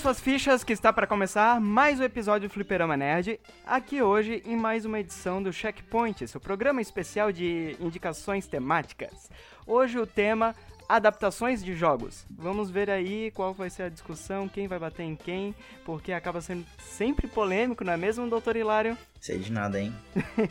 [0.00, 4.56] Suas fichas que está para começar mais um episódio do Fliperama Nerd, aqui hoje em
[4.56, 9.28] mais uma edição do Checkpoint, seu programa especial de indicações temáticas.
[9.66, 10.54] Hoje o tema
[10.88, 12.24] adaptações de jogos.
[12.30, 15.52] Vamos ver aí qual vai ser a discussão, quem vai bater em quem,
[15.84, 18.96] porque acaba sendo sempre polêmico, não é mesmo, doutor Hilário?
[19.20, 19.92] Sei de nada, hein?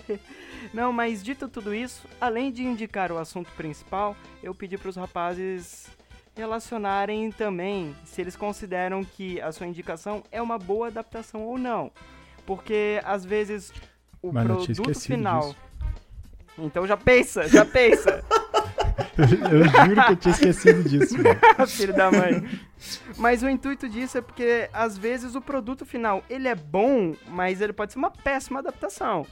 [0.73, 4.97] não, mas dito tudo isso, além de indicar o assunto principal, eu pedi para os
[4.97, 5.89] rapazes
[6.37, 11.91] relacionarem também se eles consideram que a sua indicação é uma boa adaptação ou não.
[12.45, 13.73] Porque às vezes
[14.21, 15.49] o Mano, produto final.
[15.49, 15.57] Disso.
[16.59, 18.23] Então já pensa, já pensa.
[19.17, 21.15] eu juro que eu tinha esquecido disso,
[21.67, 22.47] Filho da mãe.
[23.17, 27.61] Mas o intuito disso é porque às vezes o produto final ele é bom, mas
[27.61, 29.25] ele pode ser uma péssima adaptação.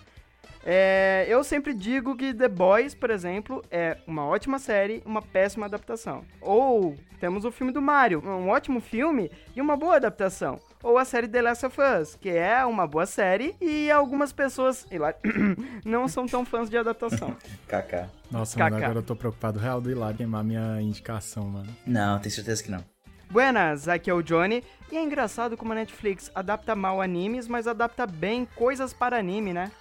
[0.67, 5.67] É, eu sempre digo que The Boys, por exemplo, é uma ótima série, uma péssima
[5.67, 6.25] adaptação.
[6.41, 10.59] Ou temos o filme do Mario, um ótimo filme e uma boa adaptação.
[10.81, 14.87] Ou a série The Last of Us, que é uma boa série e algumas pessoas
[15.85, 17.37] não são tão fãs de adaptação.
[17.67, 18.09] Kaká.
[18.31, 21.75] Nossa, mano, agora eu tô preocupado real do Hilário queimar minha indicação, mano.
[21.85, 22.83] Não, tenho certeza que não.
[23.29, 24.63] Buenas, aqui é o Johnny.
[24.91, 29.53] E é engraçado como a Netflix adapta mal animes, mas adapta bem coisas para anime,
[29.53, 29.71] né?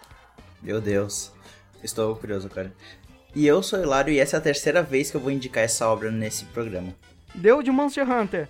[0.64, 1.30] Meu Deus.
[1.82, 2.72] Estou curioso, cara.
[3.34, 5.86] E eu sou Hilário e essa é a terceira vez que eu vou indicar essa
[5.86, 6.94] obra nesse programa.
[7.34, 8.48] Deu de Monster Hunter.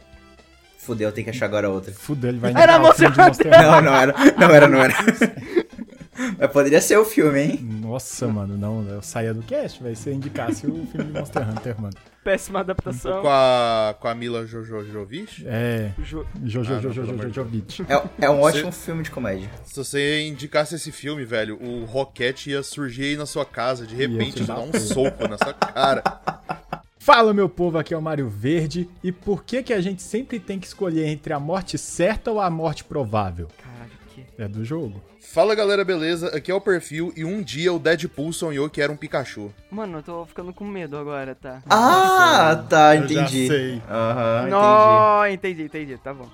[0.79, 1.93] Fudeu, tem que achar agora outra.
[1.93, 3.25] Fudeu, ele vai indicar era Monster Hunter.
[3.27, 3.63] Monster Hunter.
[3.63, 4.15] Não, não era.
[4.39, 4.95] Não era, não era.
[6.39, 7.59] Mas poderia ser o filme, hein?
[7.63, 11.51] Nossa, mano, não, eu saía do cast, vai se eu indicasse o filme de Monster
[11.51, 11.97] Hunter, mano.
[12.25, 13.21] Péssima adaptação.
[13.21, 15.45] Com a, com a Mila Jojojovic?
[15.47, 16.27] É, jo...
[16.43, 17.83] Jojojovic.
[17.83, 19.51] É, é um ótimo se, filme de comédia.
[19.65, 23.95] Se você indicasse esse filme, velho, o Rocket ia surgir aí na sua casa, de
[23.95, 26.03] repente, dar um soco na sua cara.
[27.05, 28.89] Fala, meu povo, aqui é o Mário Verde.
[29.03, 32.41] E por que que a gente sempre tem que escolher entre a morte certa ou
[32.41, 33.49] a morte provável?
[33.63, 34.25] Caralho, que...
[34.39, 35.03] É do jogo.
[35.21, 36.29] Fala galera, beleza?
[36.29, 39.53] Aqui é o perfil e um dia o Deadpool sonhou que era um Pikachu.
[39.71, 41.63] Mano, eu tô ficando com medo agora, tá?
[41.69, 43.15] Ah, tá, entendi.
[43.17, 43.83] Eu já sei.
[43.91, 45.35] Aham, uhum, entendi.
[45.35, 46.29] entendi, entendi, tá bom.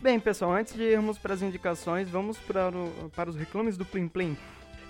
[0.00, 3.84] Bem, pessoal, antes de irmos para as indicações, vamos para, o, para os reclames do
[3.84, 4.36] Plim Plim.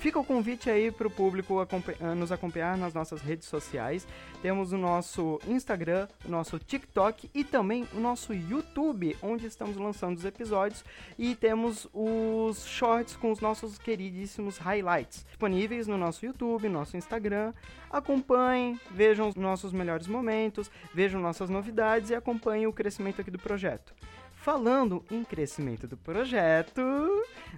[0.03, 4.05] Fica o convite aí para o público ah, nos acompanhar nas nossas redes sociais.
[4.43, 10.17] Temos o nosso Instagram, o nosso TikTok e também o nosso YouTube, onde estamos lançando
[10.17, 10.85] os episódios.
[11.17, 17.55] E temos os shorts com os nossos queridíssimos highlights disponíveis no nosso YouTube, nosso Instagram.
[17.89, 23.39] Acompanhem, vejam os nossos melhores momentos, vejam nossas novidades e acompanhem o crescimento aqui do
[23.39, 23.95] projeto.
[24.35, 26.83] Falando em crescimento do projeto,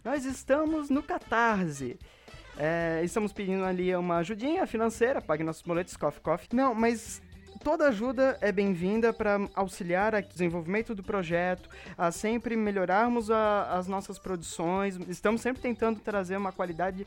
[0.04, 1.98] nós estamos no Catarse.
[2.56, 6.48] É, estamos pedindo ali uma ajudinha financeira, pague nossos boletos, coffee, coffee.
[6.52, 7.20] Não, mas
[7.62, 13.88] toda ajuda é bem-vinda para auxiliar o desenvolvimento do projeto, a sempre melhorarmos a, as
[13.88, 14.98] nossas produções.
[15.08, 17.06] Estamos sempre tentando trazer uma qualidade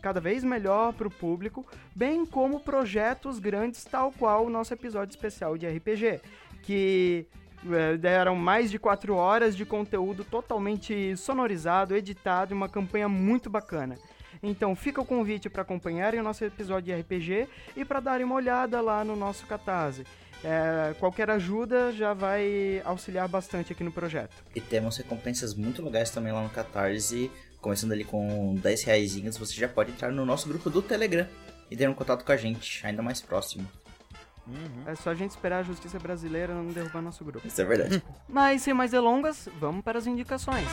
[0.00, 5.10] cada vez melhor para o público, bem como projetos grandes, tal qual o nosso episódio
[5.10, 6.20] especial de RPG,
[6.62, 7.26] que
[7.70, 13.50] é, deram mais de quatro horas de conteúdo totalmente sonorizado, editado e uma campanha muito
[13.50, 13.96] bacana.
[14.42, 18.34] Então fica o convite para acompanharem o nosso episódio de RPG e para darem uma
[18.34, 20.04] olhada lá no nosso Catarse.
[20.44, 24.34] É, qualquer ajuda já vai auxiliar bastante aqui no projeto.
[24.54, 27.30] E temos recompensas muito legais também lá no Catarse.
[27.60, 31.26] Começando ali com 10 reais, você já pode entrar no nosso grupo do Telegram
[31.68, 33.68] e ter um contato com a gente, ainda mais próximo.
[34.46, 34.84] Uhum.
[34.86, 37.46] É só a gente esperar a justiça brasileira não derrubar nosso grupo.
[37.46, 38.02] Isso é verdade.
[38.28, 40.66] Mas sem mais delongas, vamos para as indicações.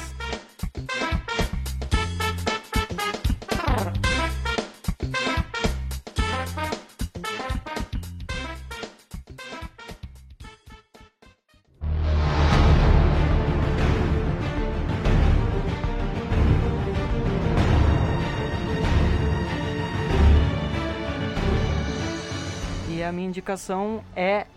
[23.36, 24.48] Indicação é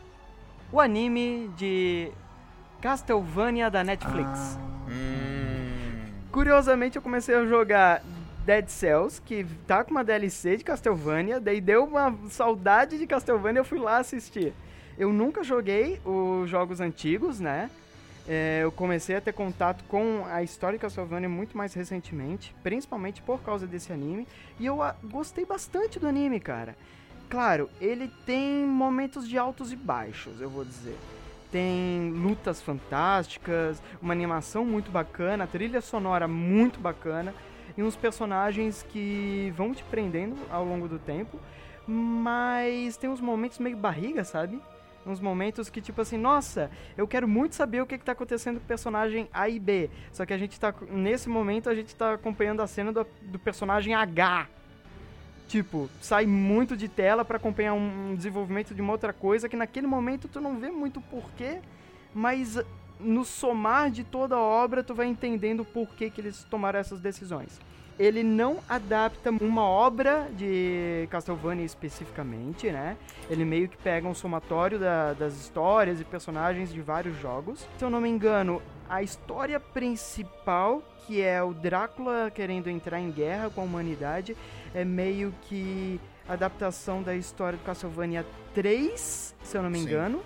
[0.70, 2.12] o anime de
[2.80, 4.56] Castlevania da Netflix.
[4.56, 4.88] Ah.
[4.88, 6.12] Hum.
[6.30, 8.02] Curiosamente, eu comecei a jogar
[8.46, 13.60] Dead Cells, que tá com uma DLC de Castlevania, daí deu uma saudade de Castlevania,
[13.60, 14.52] eu fui lá assistir.
[14.96, 17.68] Eu nunca joguei os jogos antigos, né?
[18.28, 23.22] É, eu comecei a ter contato com a história de Castlevania muito mais recentemente, principalmente
[23.22, 24.28] por causa desse anime,
[24.60, 26.76] e eu a, gostei bastante do anime, cara.
[27.28, 30.96] Claro, ele tem momentos de altos e baixos, eu vou dizer.
[31.52, 37.34] Tem lutas fantásticas, uma animação muito bacana, trilha sonora muito bacana
[37.76, 41.38] e uns personagens que vão te prendendo ao longo do tempo,
[41.86, 44.60] mas tem uns momentos meio barriga, sabe?
[45.06, 48.58] uns momentos que, tipo assim, nossa, eu quero muito saber o que, que tá acontecendo
[48.58, 49.88] com o personagem A e B.
[50.12, 50.74] Só que a gente tá.
[50.90, 54.48] Nesse momento a gente tá acompanhando a cena do, do personagem H.
[55.48, 59.86] Tipo, sai muito de tela para acompanhar um desenvolvimento de uma outra coisa que naquele
[59.86, 61.60] momento tu não vê muito porquê,
[62.14, 62.58] mas
[63.00, 67.00] no somar de toda a obra tu vai entendendo por que, que eles tomaram essas
[67.00, 67.58] decisões
[67.98, 72.96] ele não adapta uma obra de Castlevania especificamente, né?
[73.28, 77.66] Ele meio que pega um somatório da, das histórias e personagens de vários jogos.
[77.76, 83.10] Se eu não me engano, a história principal, que é o Drácula querendo entrar em
[83.10, 84.36] guerra com a humanidade,
[84.78, 89.86] é meio que adaptação da história do Castlevania 3, se eu não me Sim.
[89.86, 90.22] engano.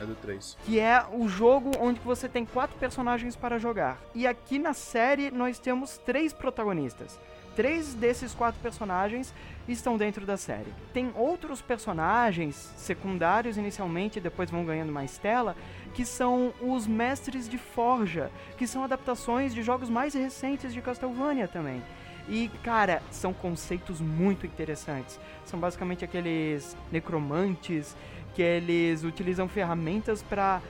[0.00, 0.56] É do 3.
[0.64, 3.98] Que é o jogo onde você tem quatro personagens para jogar.
[4.14, 7.18] E aqui na série nós temos três protagonistas.
[7.56, 9.34] Três desses quatro personagens
[9.66, 10.72] estão dentro da série.
[10.92, 15.56] Tem outros personagens secundários inicialmente, depois vão ganhando mais tela,
[15.94, 21.48] que são os mestres de Forja, que são adaptações de jogos mais recentes de Castlevania
[21.48, 21.82] também.
[22.28, 25.18] E, cara, são conceitos muito interessantes.
[25.44, 27.96] São basicamente aqueles necromantes
[28.34, 30.60] que eles utilizam ferramentas para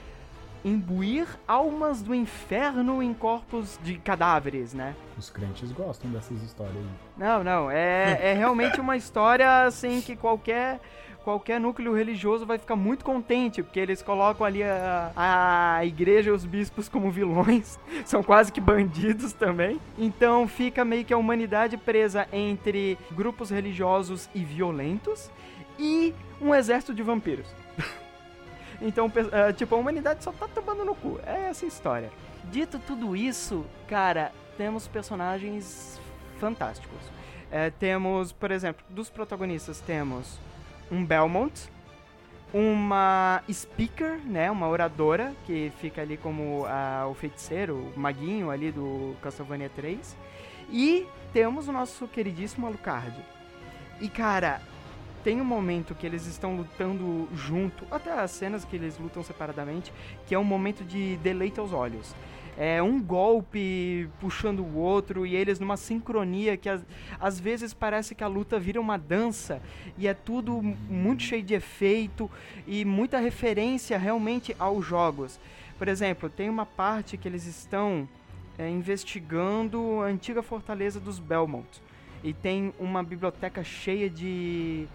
[0.65, 4.95] imbuir almas do inferno em corpos de cadáveres, né?
[5.17, 6.85] Os crentes gostam dessas histórias aí.
[7.17, 10.81] Não, não, é, é realmente uma história assim que qualquer
[11.27, 16.33] qualquer núcleo religioso vai ficar muito contente, porque eles colocam ali a, a igreja e
[16.33, 19.81] os bispos como vilões, são quase que bandidos também.
[19.99, 25.29] Então fica meio que a humanidade presa entre grupos religiosos e violentos
[25.77, 27.49] e um exército de vampiros.
[28.81, 31.19] então, uh, tipo, a humanidade só tá tomando no cu.
[31.27, 32.13] É essa a história.
[32.53, 36.01] Dito tudo isso, cara, temos personagens
[36.39, 37.01] fantásticos.
[37.51, 40.46] É, temos, por exemplo, dos protagonistas temos
[40.91, 41.69] um Belmont,
[42.53, 48.71] uma speaker, né, uma oradora que fica ali como uh, o feiticeiro, o maguinho ali
[48.71, 50.17] do Castlevania 3,
[50.71, 53.15] e temos o nosso queridíssimo Alucard.
[54.01, 54.61] E cara,
[55.25, 59.93] tem um momento que eles estão lutando junto, até as cenas que eles lutam separadamente,
[60.27, 62.15] que é um momento de deleite aos olhos
[62.57, 66.83] é, um golpe puxando o outro e eles numa sincronia que às,
[67.21, 69.61] às vezes parece que a luta vira uma dança
[69.99, 72.31] e é tudo muito cheio de efeito
[72.67, 75.39] e muita referência realmente aos jogos.
[75.79, 78.09] Por exemplo, tem uma parte que eles estão
[78.59, 81.83] é, investigando a antiga fortaleza dos Belmont
[82.25, 84.89] e tem uma biblioteca cheia de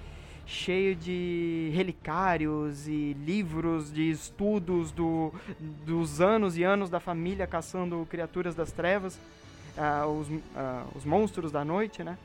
[0.51, 5.33] cheio de relicários e livros de estudos do,
[5.85, 9.17] dos anos e anos da família caçando criaturas das trevas,
[9.77, 10.39] uh, os, uh,
[10.93, 12.17] os monstros da noite, né?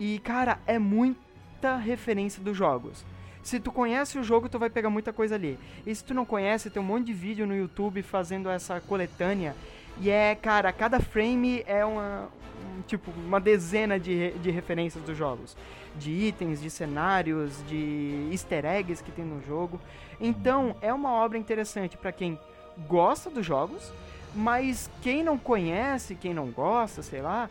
[0.00, 3.04] E, cara, é muita referência dos jogos.
[3.42, 5.58] Se tu conhece o jogo, tu vai pegar muita coisa ali.
[5.86, 9.54] E se tu não conhece, tem um monte de vídeo no YouTube fazendo essa coletânea.
[10.00, 12.28] E é, cara, cada frame é uma,
[12.76, 15.56] um, tipo, uma dezena de, de referências dos jogos
[15.98, 19.80] de itens, de cenários, de easter eggs que tem no jogo.
[20.20, 22.38] Então, é uma obra interessante para quem
[22.86, 23.92] gosta dos jogos,
[24.34, 27.50] mas quem não conhece, quem não gosta, sei lá,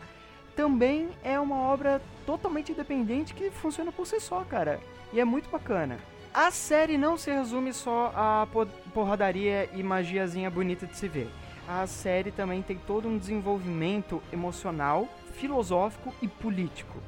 [0.56, 4.80] também é uma obra totalmente independente que funciona por si só, cara.
[5.12, 5.98] E é muito bacana.
[6.32, 8.46] A série não se resume só a
[8.92, 11.28] porradaria e magiazinha bonita de se ver.
[11.68, 16.98] A série também tem todo um desenvolvimento emocional, filosófico e político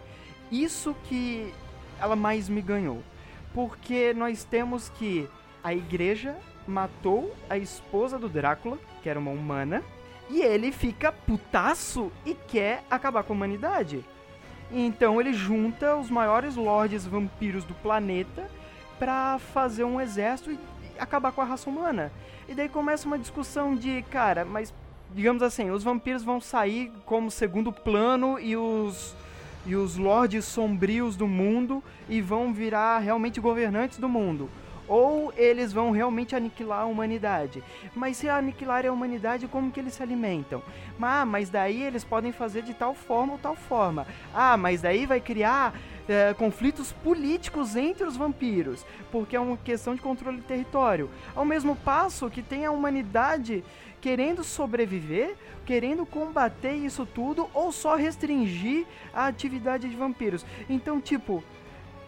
[0.51, 1.53] isso que
[2.01, 3.03] ela mais me ganhou.
[3.55, 5.29] Porque nós temos que
[5.63, 6.37] a igreja
[6.67, 9.83] matou a esposa do Drácula, que era uma humana,
[10.29, 14.05] e ele fica putaço e quer acabar com a humanidade.
[14.71, 18.49] Então ele junta os maiores lords vampiros do planeta
[18.99, 20.59] para fazer um exército e
[21.01, 22.13] acabar com a raça humana.
[22.49, 24.73] E daí começa uma discussão de, cara, mas
[25.15, 29.15] digamos assim, os vampiros vão sair como segundo plano e os
[29.67, 34.49] e os lordes sombrios do mundo e vão virar realmente governantes do mundo.
[34.89, 37.63] Ou eles vão realmente aniquilar a humanidade.
[37.95, 40.63] Mas se aniquilarem a humanidade, como que eles se alimentam?
[41.01, 44.07] Ah, mas daí eles podem fazer de tal forma ou tal forma.
[44.35, 45.75] Ah, mas daí vai criar
[46.11, 51.09] é, conflitos políticos entre os vampiros, porque é uma questão de controle de território.
[51.37, 53.63] Ao mesmo passo que tem a humanidade
[54.01, 60.45] querendo sobreviver, querendo combater isso tudo ou só restringir a atividade de vampiros.
[60.69, 61.45] Então, tipo,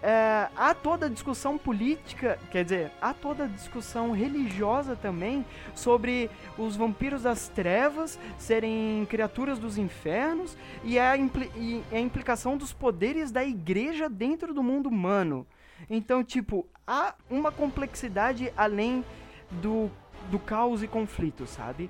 [0.03, 6.29] é, há toda a discussão política, quer dizer, há toda a discussão religiosa também sobre
[6.59, 12.73] os vampiros das trevas serem criaturas dos infernos e a, impli e a implicação dos
[12.73, 15.47] poderes da igreja dentro do mundo humano.
[15.89, 19.05] Então, tipo, há uma complexidade além
[19.51, 19.89] do,
[20.31, 21.89] do caos e conflito, sabe?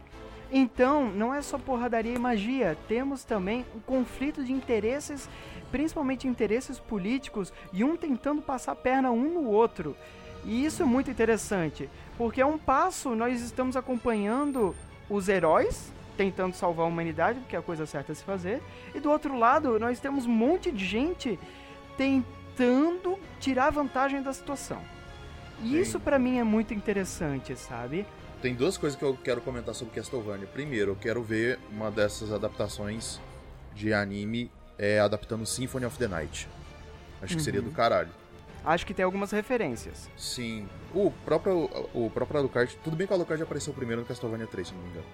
[0.55, 5.27] Então, não é só porradaria e magia, temos também um conflito de interesses,
[5.73, 9.97] principalmente interesses políticos, e um tentando passar perna um no outro.
[10.45, 14.77] E isso é muito interessante, porque a um passo nós estamos acompanhando
[15.09, 18.63] os heróis tentando salvar a humanidade, porque é a coisa certa a se fazer,
[18.95, 21.39] e do outro lado nós temos um monte de gente
[21.97, 24.81] tentando tirar vantagem da situação.
[25.63, 25.81] E Sim.
[25.81, 28.07] isso para mim é muito interessante, sabe?
[28.41, 30.47] Tem duas coisas que eu quero comentar sobre Castlevania.
[30.47, 33.21] Primeiro, eu quero ver uma dessas adaptações
[33.75, 34.51] de anime
[34.83, 36.49] é, adaptando Symphony of the Night.
[37.23, 37.69] Acho que seria Uhum.
[37.69, 38.09] do caralho.
[38.65, 40.09] Acho que tem algumas referências.
[40.17, 40.69] Sim.
[40.93, 42.77] O próprio, o próprio Alucard.
[42.83, 45.07] Tudo bem que o Alucard apareceu primeiro no Castlevania 3, se não me engano.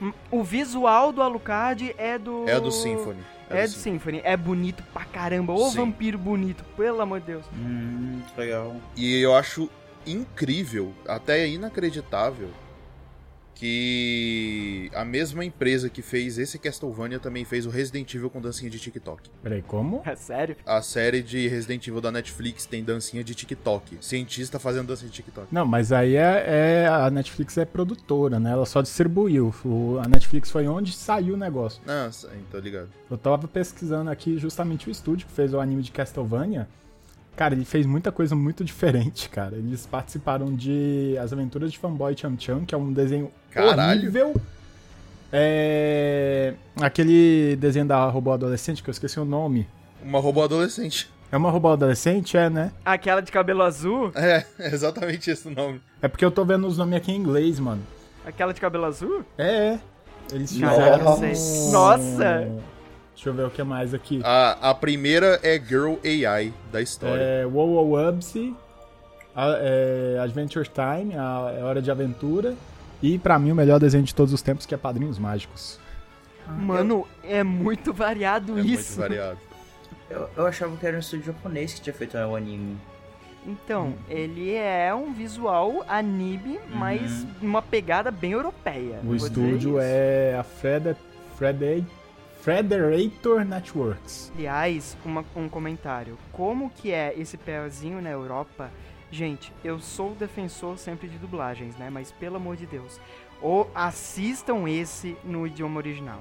[0.00, 2.48] Hum, O visual do Alucard é do.
[2.48, 3.20] É do Symphony.
[3.50, 4.20] É, do Symphony.
[4.24, 5.52] É bonito pra caramba.
[5.52, 5.76] Ô Sim.
[5.78, 7.44] vampiro bonito, pelo amor de Deus.
[7.54, 8.76] Hum, que legal.
[8.96, 9.68] E eu acho
[10.06, 12.48] incrível, até inacreditável,
[13.54, 18.70] que a mesma empresa que fez esse Castlevania também fez o Resident Evil com dancinha
[18.70, 19.22] de TikTok.
[19.42, 20.02] Peraí, como?
[20.04, 20.56] É sério?
[20.66, 23.98] A série de Resident Evil da Netflix tem dancinha de TikTok.
[24.00, 25.46] Cientista fazendo dancinha de TikTok.
[25.50, 26.44] Não, mas aí é,
[26.84, 28.50] é- a Netflix é produtora, né?
[28.52, 29.54] Ela só distribuiu.
[29.64, 31.80] O- a Netflix foi onde saiu o negócio.
[31.86, 32.88] Nossa, então ligado.
[33.10, 36.68] Eu tava pesquisando aqui justamente o estúdio que fez o anime de Castlevania.
[37.42, 39.56] Cara, ele fez muita coisa muito diferente, cara.
[39.56, 43.98] Eles participaram de As Aventuras de Fanboy Cham Cham, que é um desenho Caralho.
[43.98, 44.40] horrível.
[45.32, 46.54] É...
[46.80, 49.66] Aquele desenho da robô adolescente, que eu esqueci o nome.
[50.04, 51.10] Uma robô adolescente.
[51.32, 52.36] É uma robô adolescente?
[52.36, 52.70] É, né?
[52.84, 54.12] Aquela de cabelo azul?
[54.14, 55.80] É, é exatamente esse o nome.
[56.00, 57.82] É porque eu tô vendo os nomes aqui em inglês, mano.
[58.24, 59.24] Aquela de cabelo azul?
[59.36, 59.80] É, é.
[60.30, 61.16] Eles fizeram...
[61.16, 61.72] sei.
[61.72, 62.48] Nossa!
[63.14, 64.20] Deixa eu ver o que mais aqui.
[64.24, 67.20] A, a primeira é Girl AI da história.
[67.22, 68.54] É, WoW Ubsy,
[69.34, 72.54] a- é, Adventure Time, a, é Hora de Aventura.
[73.02, 75.78] E pra mim o melhor desenho de todos os tempos, que é Padrinhos Mágicos.
[76.46, 78.98] Mano, é muito variado É muito isso.
[78.98, 79.38] variado.
[80.10, 82.76] Eu, eu achava que era um estúdio japonês que tinha feito o anime.
[83.46, 88.98] Então, ele é um visual anime, mas uma pegada bem europeia.
[89.02, 90.94] O estúdio é a Frede,
[91.38, 91.82] Frede,
[92.42, 94.32] Frederator Networks.
[94.34, 96.18] Aliás, uma- um comentário.
[96.32, 98.68] Como que é esse pezinho na Europa?
[99.12, 101.88] Gente, eu sou defensor sempre de dublagens, né?
[101.88, 102.98] Mas pelo amor de Deus,
[103.40, 106.18] ou assistam esse no idioma original.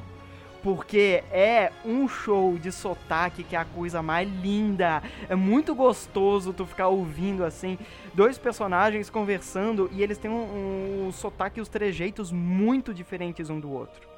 [0.62, 5.02] Porque é um show de sotaque que é a coisa mais linda.
[5.28, 7.80] É muito gostoso tu ficar ouvindo assim,
[8.14, 13.60] dois personagens conversando e eles têm um, um sotaque e os trejeitos muito diferentes um
[13.60, 14.11] do outro.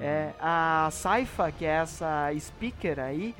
[0.00, 3.34] É, a Saifa, que é essa speaker aí,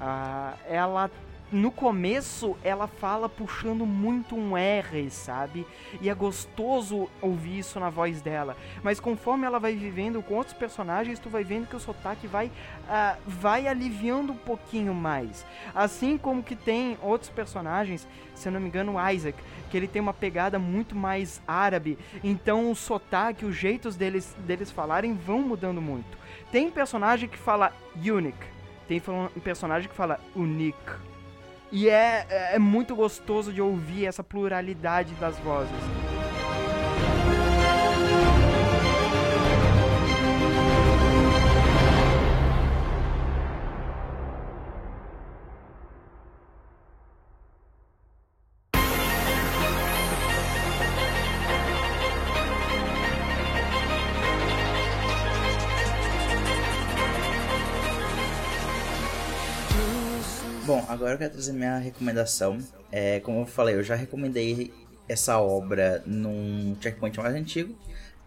[0.00, 1.10] ah, ela
[1.54, 5.64] no começo ela fala puxando muito um R, sabe?
[6.00, 8.56] E é gostoso ouvir isso na voz dela.
[8.82, 12.50] Mas conforme ela vai vivendo com outros personagens, tu vai vendo que o sotaque vai,
[12.88, 15.46] ah, vai aliviando um pouquinho mais.
[15.72, 19.38] Assim como que tem outros personagens, se eu não me engano, o Isaac,
[19.70, 21.96] que ele tem uma pegada muito mais árabe.
[22.24, 26.18] Então o sotaque, os jeitos deles, deles falarem vão mudando muito.
[26.50, 28.46] Tem personagem que fala unique,
[28.88, 29.00] tem
[29.40, 31.13] personagem que fala unique.
[31.72, 35.72] E é, é muito gostoso de ouvir essa pluralidade das vozes.
[60.94, 62.58] Agora eu quero trazer minha recomendação.
[62.90, 64.72] É, como eu falei, eu já recomendei
[65.08, 67.74] essa obra num checkpoint mais antigo.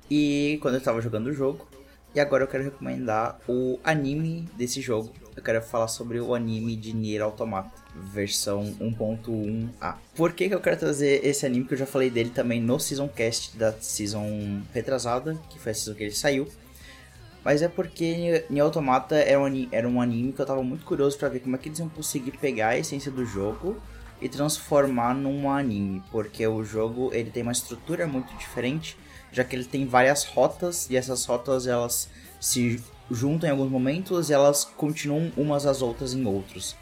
[0.10, 1.68] E quando eu estava jogando o jogo.
[2.16, 5.12] E agora eu quero recomendar o anime desse jogo.
[5.36, 7.72] Eu quero falar sobre o anime de Nier Automata,
[8.12, 9.96] versão 1.1a.
[10.16, 11.66] Por que, que eu quero trazer esse anime?
[11.66, 15.76] Que eu já falei dele também no Season Cast da Season retrasada, que foi a
[15.76, 16.48] season que ele saiu.
[17.48, 21.18] Mas é porque Nier Automata era um, era um anime que eu tava muito curioso
[21.18, 23.78] pra ver como é que eles iam conseguir pegar a essência do jogo
[24.22, 28.98] e transformar num anime, porque o jogo ele tem uma estrutura muito diferente,
[29.32, 34.30] já que ele tem várias rotas e essas rotas elas se juntam em alguns momentos
[34.30, 36.76] e elas continuam umas às outras em outros.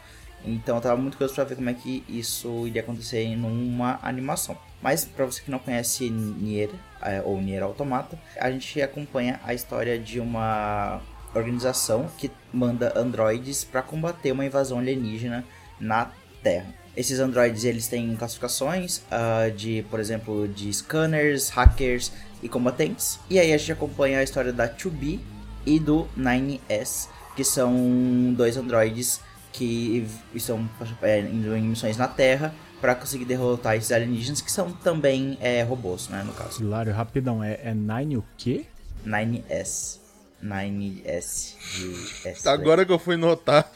[0.44, 4.00] Então eu tava muito curioso pra ver como é que isso iria acontecer em uma
[4.02, 4.58] animação.
[4.86, 6.70] Mas pra você que não conhece Nier
[7.02, 11.00] é, ou Nier Automata, a gente acompanha a história de uma
[11.34, 15.44] organização que manda androides pra combater uma invasão alienígena
[15.80, 16.72] na Terra.
[16.96, 23.18] Esses androides eles têm classificações uh, de, por exemplo, de scanners, hackers e combatentes.
[23.28, 25.18] E aí a gente acompanha a história da 2B
[25.66, 29.20] e do 9S, que são dois androides
[29.52, 30.70] que estão
[31.02, 32.54] é, indo em missões na Terra
[32.86, 36.62] para conseguir derrotar esses alienígenas que são também é, robôs, né, no caso.
[36.62, 38.64] Hilário, rapidão, é, é Nine o quê?
[39.04, 39.98] 9S.
[40.40, 42.48] 9S de S.
[42.48, 43.68] Agora que eu fui notar.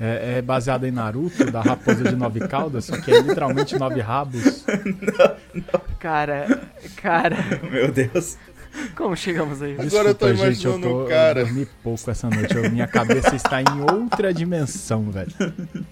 [0.00, 4.64] É, é, baseado em Naruto, da raposa de nove caudas, que é literalmente nove rabos.
[4.64, 5.80] Não, não.
[5.98, 6.46] Cara,
[6.96, 7.36] cara.
[7.70, 8.38] Meu Deus.
[8.96, 9.74] Como chegamos aí?
[9.76, 11.40] Desculpa, Agora eu tô imaginando gente, eu tô, cara.
[11.40, 12.54] Eu dormi pouco essa noite.
[12.54, 15.32] Eu, minha cabeça está em outra dimensão, velho.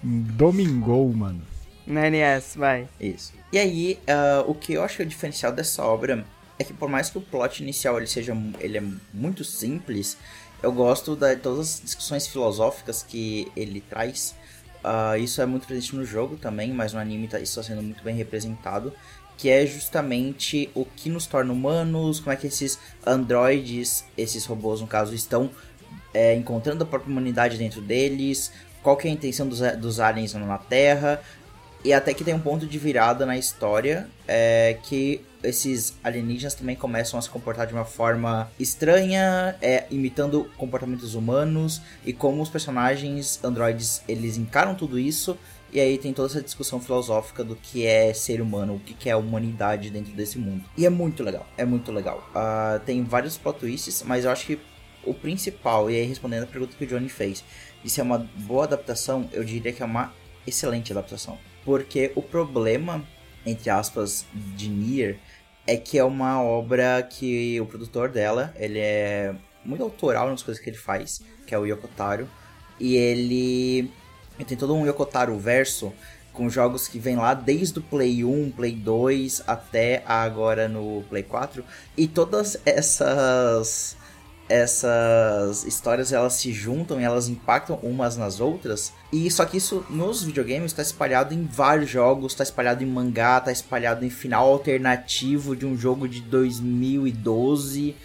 [0.03, 1.41] Domingou, mano.
[1.85, 2.87] Na NS, vai.
[2.99, 3.33] Isso.
[3.51, 6.23] E aí, uh, o que eu acho que é o diferencial dessa obra
[6.57, 8.83] é que por mais que o plot inicial ele seja ele é
[9.13, 10.17] muito simples,
[10.61, 14.35] eu gosto de todas as discussões filosóficas que ele traz.
[14.83, 17.81] Uh, isso é muito presente no jogo também, mas no anime tá, isso está sendo
[17.81, 18.93] muito bem representado
[19.39, 22.77] que é justamente o que nos torna humanos, como é que esses
[23.07, 25.49] androides, esses robôs no caso, estão
[26.13, 28.51] é, encontrando a própria humanidade dentro deles,
[28.83, 31.21] qual que é a intenção dos, dos aliens na Terra,
[31.85, 36.75] e até que tem um ponto de virada na história, é, que esses alienígenas também
[36.75, 42.49] começam a se comportar de uma forma estranha, é, imitando comportamentos humanos, e como os
[42.49, 45.37] personagens androides eles encaram tudo isso
[45.71, 49.11] e aí tem toda essa discussão filosófica do que é ser humano, o que é
[49.11, 50.63] a humanidade dentro desse mundo.
[50.77, 52.27] E é muito legal, é muito legal.
[52.29, 54.59] Uh, tem vários plot twists, mas eu acho que
[55.03, 57.43] o principal, e aí respondendo a pergunta que o Johnny fez,
[57.83, 60.13] de ser uma boa adaptação, eu diria que é uma
[60.45, 61.37] excelente adaptação.
[61.63, 63.03] Porque o problema,
[63.45, 65.19] entre aspas, de Nier,
[65.67, 70.61] é que é uma obra que o produtor dela, ele é muito autoral nas coisas
[70.61, 72.27] que ele faz, que é o Yokotaro,
[72.79, 73.91] e ele
[74.39, 75.93] e tem todo um Yokotaro verso
[76.33, 81.23] com jogos que vem lá desde o Play 1, Play 2 até agora no Play
[81.23, 81.63] 4.
[81.97, 83.97] E todas essas
[84.47, 88.91] essas histórias elas se juntam e elas impactam umas nas outras.
[89.13, 93.37] E só que isso nos videogames está espalhado em vários jogos, está espalhado em mangá,
[93.37, 97.95] está espalhado em final alternativo de um jogo de 2012.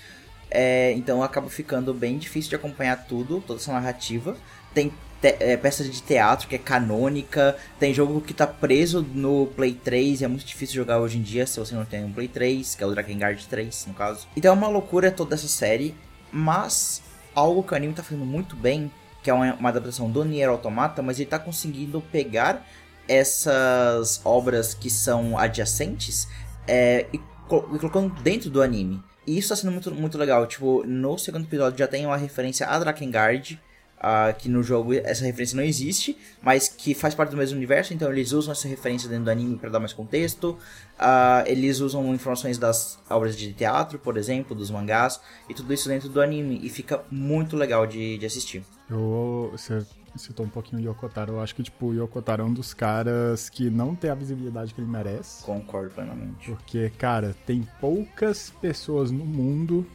[0.57, 4.37] É, então acaba ficando bem difícil de acompanhar tudo, toda essa narrativa.
[4.73, 9.49] Tem te, é, peça de teatro que é canônica, tem jogo que tá preso no
[9.49, 12.13] Play 3 e é muito difícil jogar hoje em dia se você não tem um
[12.13, 14.29] Play 3, que é o Drakengard 3, no caso.
[14.37, 15.93] Então é uma loucura toda essa série,
[16.31, 17.03] mas
[17.35, 18.93] algo que o anime tá fazendo muito bem,
[19.25, 22.65] que é uma, uma adaptação do Nier Automata, mas ele tá conseguindo pegar
[23.09, 26.29] essas obras que são adjacentes
[26.69, 29.03] é, e, e colocando dentro do anime.
[29.27, 30.47] Isso tá sendo muito, muito legal.
[30.47, 33.61] Tipo, no segundo episódio já tem uma referência a Drakengard
[34.05, 37.95] uh, que no jogo essa referência não existe, mas que faz parte do mesmo universo,
[37.95, 40.59] então eles usam essa referência dentro do anime para dar mais contexto.
[40.99, 45.89] Uh, eles usam informações das obras de teatro, por exemplo, dos mangás, e tudo isso
[45.89, 48.63] dentro do anime, e fica muito legal de, de assistir.
[48.91, 49.85] Eu, você
[50.17, 53.49] citou um pouquinho o Yokotaro, eu acho que tipo, o Yokotaro é um dos caras
[53.49, 55.45] que não tem a visibilidade que ele merece.
[55.45, 56.51] Concordo plenamente.
[56.51, 59.87] Porque, cara, tem poucas pessoas no mundo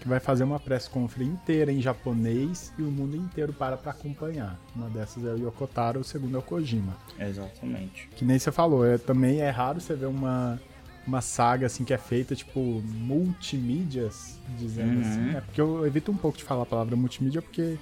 [0.00, 3.90] que vai fazer uma press conference inteira em japonês e o mundo inteiro para para
[3.90, 4.58] acompanhar.
[4.74, 6.96] Uma dessas é o Yokotaro, o segundo é o Kojima.
[7.18, 8.08] Exatamente.
[8.14, 10.60] Que nem você falou, é, também é raro você ver uma,
[11.06, 15.28] uma saga assim que é feita tipo multimídias, dizendo assim, uhum.
[15.28, 15.36] assim.
[15.36, 17.76] É porque eu evito um pouco de falar a palavra multimídia porque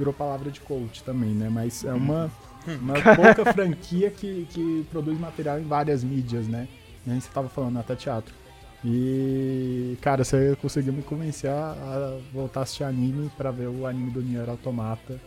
[0.00, 1.50] virou palavra de coach também, né?
[1.50, 2.30] Mas é uma,
[2.66, 2.78] uhum.
[2.78, 6.66] uma pouca franquia que, que produz material em várias mídias, né?
[7.06, 8.34] Nem você estava falando até teatro.
[8.82, 14.10] E, cara, você conseguiu me convencer a voltar a assistir anime para ver o anime
[14.10, 15.20] do Nier Automata.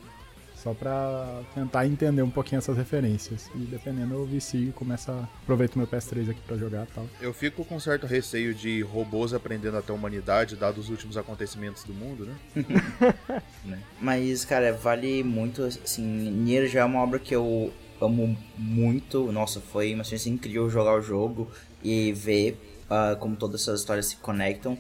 [0.64, 3.52] Só pra tentar entender um pouquinho essas referências.
[3.54, 5.28] E dependendo, eu vicio e começo a.
[5.42, 7.06] Aproveito meu PS3 aqui pra jogar e tal.
[7.20, 11.84] Eu fico com certo receio de robôs aprendendo até a humanidade, dados os últimos acontecimentos
[11.84, 12.36] do mundo, né?
[13.66, 13.80] né?
[14.00, 15.64] Mas, cara, vale muito.
[15.64, 19.34] Assim, Nier já é uma obra que eu amo muito.
[19.34, 21.52] Nossa, foi uma experiência incrível jogar o jogo
[21.84, 24.78] e ver uh, como todas essas histórias se conectam.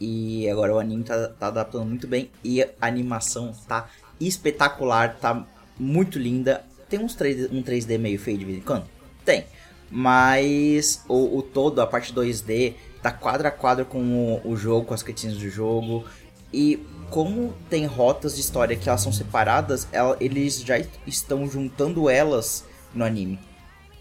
[0.00, 2.30] E agora o anime tá, tá, adaptando muito bem.
[2.44, 3.88] E a animação tá
[4.26, 5.46] espetacular, tá
[5.78, 6.64] muito linda.
[6.88, 8.86] Tem uns 3D, um 3D meio feio de vez em quando?
[9.24, 9.44] Tem.
[9.90, 14.86] Mas o, o todo, a parte 2D, tá quadro a quadro com o, o jogo,
[14.86, 16.04] com as cutscenes do jogo.
[16.52, 22.08] E como tem rotas de história que elas são separadas, ela, eles já estão juntando
[22.08, 23.38] elas no anime.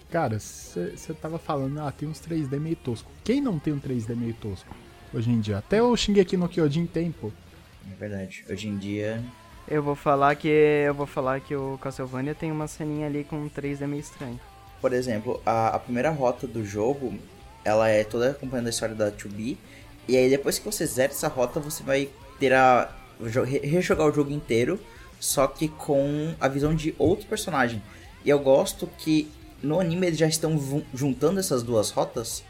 [0.09, 3.09] Cara, você tava falando, ah, tem uns 3D meio tosco.
[3.23, 4.69] Quem não tem um 3D meio tosco
[5.11, 5.57] hoje em dia?
[5.57, 7.31] Até o Shingeki no Kyojin tem, pô.
[7.91, 8.45] É verdade.
[8.47, 9.23] Hoje em dia
[9.67, 13.37] Eu vou falar que eu vou falar que o Castlevania tem uma ceninha ali com
[13.37, 14.39] um 3D meio estranho.
[14.81, 17.13] Por exemplo, a, a primeira rota do jogo,
[17.63, 19.57] ela é toda acompanhando a história da 2B.
[20.07, 22.93] E aí depois que você zera essa rota, você vai ter a
[23.63, 24.79] rejogar o jogo inteiro,
[25.19, 27.81] só que com a visão de outro personagem.
[28.25, 30.59] E eu gosto que no anime eles já estão
[30.93, 32.43] juntando essas duas rotas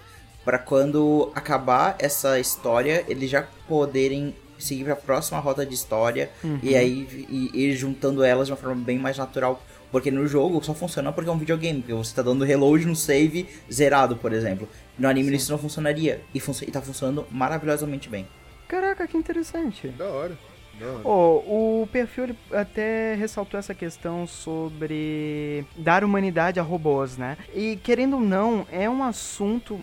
[0.44, 6.30] para quando acabar essa história, eles já poderem seguir para a próxima rota de história
[6.44, 6.60] uhum.
[6.62, 9.64] e aí e, ir juntando elas de uma forma bem mais natural.
[9.92, 12.96] Porque no jogo só funciona porque é um videogame, porque você está dando reload no
[12.96, 14.68] save zerado, por exemplo.
[14.98, 15.36] No anime Sim.
[15.36, 18.28] isso não funcionaria e, fun e tá funcionando maravilhosamente bem.
[18.68, 19.90] Caraca, que interessante.
[19.90, 20.36] Da hora.
[21.04, 27.38] Oh, o perfil até ressaltou essa questão sobre dar humanidade a robôs, né?
[27.54, 29.80] E querendo ou não, é um assunto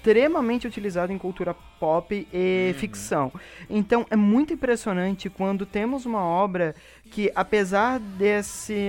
[0.00, 2.78] extremamente utilizado em cultura pop e uhum.
[2.78, 3.32] ficção.
[3.68, 6.74] Então é muito impressionante quando temos uma obra
[7.10, 8.88] que, apesar desse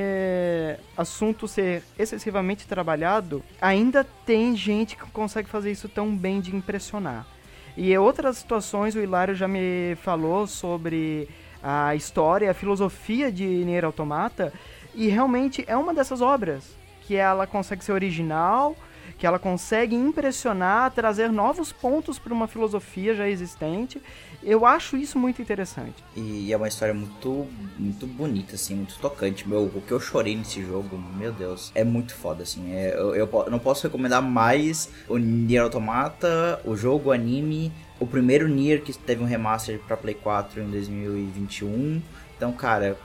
[0.95, 7.27] assunto ser excessivamente trabalhado, ainda tem gente que consegue fazer isso tão bem de impressionar.
[7.75, 11.27] E em outras situações, o Hilário já me falou sobre
[11.61, 14.53] a história, a filosofia de Nier Automata,
[14.95, 18.75] e realmente é uma dessas obras que ela consegue ser original,
[19.17, 24.01] que ela consegue impressionar, trazer novos pontos para uma filosofia já existente.
[24.43, 26.03] Eu acho isso muito interessante.
[26.15, 29.47] E é uma história muito, muito bonita, assim, muito tocante.
[29.47, 32.73] Meu, o que eu chorei nesse jogo, meu Deus, é muito foda, assim.
[32.73, 38.07] É, eu, eu, não posso recomendar mais o Nier Automata, o jogo, o anime, o
[38.07, 42.01] primeiro Nier que teve um remaster para Play 4 em 2021.
[42.35, 42.97] Então, cara,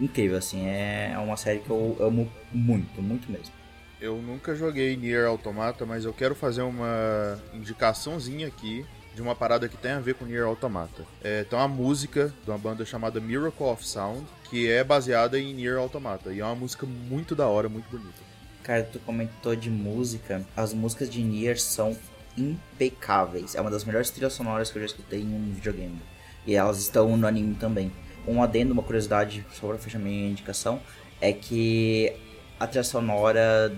[0.00, 0.66] incrível, assim.
[0.66, 3.57] É uma série que eu amo muito, muito mesmo.
[4.00, 9.68] Eu nunca joguei Nier Automata, mas eu quero fazer uma indicaçãozinha aqui de uma parada
[9.68, 11.04] que tem a ver com Nier Automata.
[11.20, 15.52] É, tem uma música de uma banda chamada Miracle of Sound, que é baseada em
[15.52, 16.32] Nier Automata.
[16.32, 18.22] E é uma música muito da hora, muito bonita.
[18.62, 20.46] Cara, tu comentou de música.
[20.56, 21.96] As músicas de Nier são
[22.36, 23.56] impecáveis.
[23.56, 26.00] É uma das melhores trilhas sonoras que eu já escutei em um videogame.
[26.46, 27.90] E elas estão no anime também.
[28.28, 30.80] Um adendo, uma curiosidade sobre a fechar minha indicação,
[31.20, 32.14] é que
[32.58, 33.72] a trilha sonora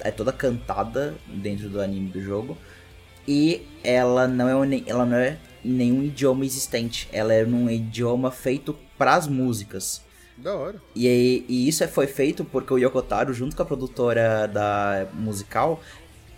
[0.00, 2.56] é toda cantada dentro do anime do jogo.
[3.26, 7.08] E ela não é, ela não é nenhum idioma existente.
[7.12, 10.02] Ela é num idioma feito para as músicas.
[10.36, 10.80] Da hora.
[10.96, 15.80] E, e isso foi feito porque o Yokotaro, junto com a produtora da musical,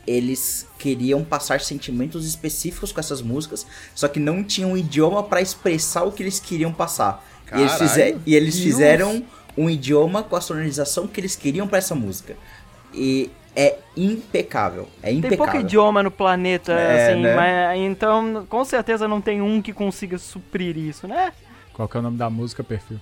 [0.06, 3.64] eles queriam passar sentimentos específicos com essas músicas,
[3.94, 7.24] só que não tinham um idioma para expressar o que eles queriam passar.
[7.54, 9.24] E eles, fizer, e eles fizeram
[9.56, 12.36] um idioma com a sonorização que eles queriam para essa música.
[12.94, 14.88] E é impecável.
[15.02, 15.28] É impecável.
[15.28, 17.34] Tem pouco idioma no planeta, é, assim, né?
[17.34, 21.32] mas, então com certeza não tem um que consiga suprir isso, né?
[21.72, 23.00] Qual que é o nome da música, perfil?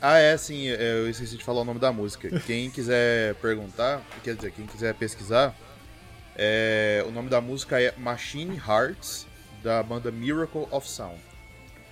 [0.00, 2.28] Ah, é, sim, eu esqueci de falar o nome da música.
[2.46, 5.54] Quem quiser perguntar, quer dizer, quem quiser pesquisar,
[6.36, 9.26] é, o nome da música é Machine Hearts,
[9.62, 11.18] da banda Miracle of Sound.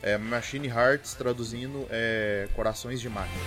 [0.07, 3.43] É, Machine Hearts, traduzindo, é Corações de Máquina.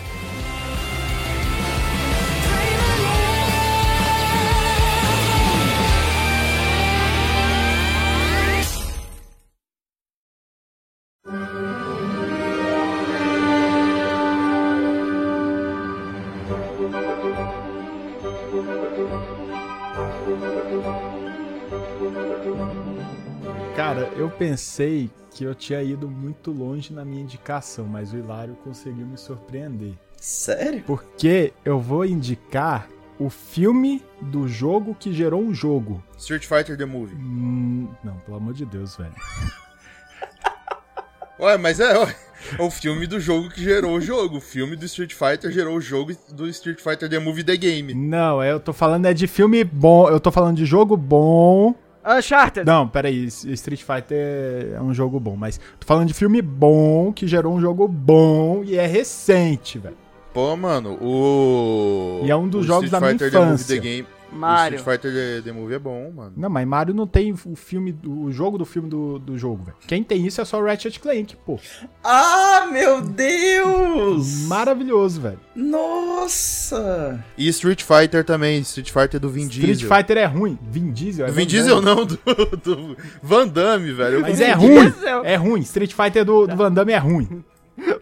[23.77, 28.57] Cara, eu pensei que eu tinha ido muito longe na minha indicação, mas o Hilário
[28.61, 29.93] conseguiu me surpreender.
[30.17, 30.83] Sério?
[30.85, 36.03] Porque eu vou indicar o filme do jogo que gerou um jogo.
[36.17, 37.15] Street Fighter The Movie.
[37.15, 39.15] Hum, não, pelo amor de Deus, velho.
[41.39, 42.13] Ué, mas é, ué,
[42.57, 44.39] é o filme do jogo que gerou o jogo.
[44.39, 47.93] O filme do Street Fighter gerou o jogo do Street Fighter The Movie The Game.
[47.93, 51.73] Não, eu tô falando é de filme bom, eu tô falando de jogo bom
[52.05, 52.65] Uncharted.
[52.65, 53.25] Não, peraí.
[53.25, 57.61] Street Fighter é um jogo bom, mas tô falando de filme bom que gerou um
[57.61, 59.97] jogo bom e é recente, velho.
[60.33, 62.21] Pô, mano, o.
[62.23, 63.67] E é um dos jogos Street da Fighter minha infância.
[63.67, 64.77] The Movie, The Game, Mario.
[64.77, 66.33] O Street Fighter The, Movie é bom, mano.
[66.35, 69.77] Não, mas Mario não tem o filme, o jogo do filme do, do jogo, velho.
[69.87, 71.59] Quem tem isso é só o Ratchet Clank, pô.
[72.03, 74.47] Ah, meu Deus!
[74.47, 75.39] Maravilhoso, velho.
[75.55, 77.23] Nossa!
[77.37, 79.85] E Street Fighter também, Street Fighter do Vin Street Diesel.
[79.85, 80.57] Street Fighter é ruim.
[80.69, 82.19] Vin Diesel é Vin Diesel não, do,
[82.63, 84.21] do Van Damme, velho.
[84.21, 84.93] Mas é ruim.
[85.23, 85.61] É ruim.
[85.61, 87.43] Street Fighter do, do Van Damme é ruim.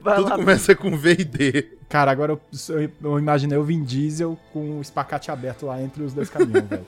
[0.02, 1.77] Vai Tudo lá, começa com V e D.
[1.90, 2.42] Cara, agora eu,
[3.02, 6.84] eu, imaginei o Vin Diesel com o espacate aberto lá entre os dois caminhões, velho.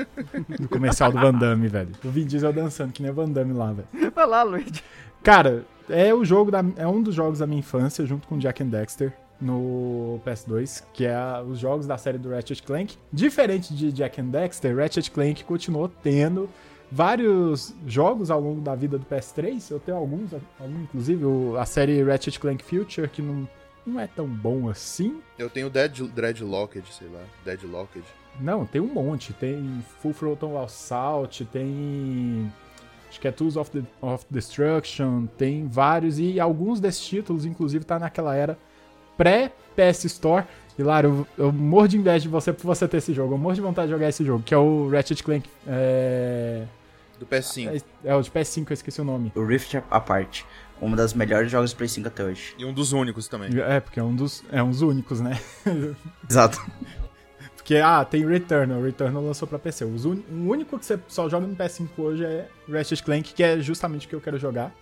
[0.60, 1.92] No comercial do Van Damme, velho.
[2.04, 4.12] O Vin Diesel dançando, que nem o Van Damme lá, velho.
[4.14, 4.84] Vai lá, Luigi.
[5.24, 8.62] Cara, é o jogo da, é um dos jogos da minha infância, junto com Jack
[8.62, 9.14] and Dexter.
[9.40, 12.98] no PS2, que é a, os jogos da série do Ratchet Clank.
[13.12, 16.50] Diferente de Jack and Dexter, Ratchet Clank continuou tendo
[16.92, 19.72] vários jogos ao longo da vida do PS3.
[19.72, 21.26] Eu tenho alguns, alguns inclusive
[21.58, 23.48] a série Ratchet Clank Future, que não,
[23.90, 25.22] não é tão bom assim.
[25.38, 28.06] Eu tenho Dead, Dreadlocked, sei lá, Deadlocked.
[28.40, 29.34] Não, tem um monte.
[29.34, 32.52] Tem Full Throttle Assault, tem
[33.10, 37.84] acho que é Tools of, the, of Destruction, tem vários, e alguns desses títulos, inclusive,
[37.84, 38.58] tá naquela era
[39.18, 40.46] pré-PS Store.
[40.78, 43.38] E, Lara, eu, eu morro de inveja de você por você ter esse jogo, eu
[43.38, 45.50] morro de vontade de jogar esse jogo, que é o Ratchet Clank.
[45.68, 46.64] É...
[47.20, 47.84] Do PS5.
[48.06, 49.32] É, é, o de PS5, eu esqueci o nome.
[49.36, 50.44] O Rift Apart.
[50.82, 52.56] Um dos melhores jogos do Play 5 até hoje.
[52.58, 53.50] E um dos únicos também.
[53.60, 55.40] É, porque é um dos, é um dos únicos, né?
[56.30, 56.60] Exato.
[57.56, 58.82] Porque, ah, tem Returnal.
[58.82, 59.86] Returnal lançou pra PC.
[59.86, 64.08] O único que você só joga no PS5 hoje é Ratchet Clank, que é justamente
[64.08, 64.74] o que eu quero jogar.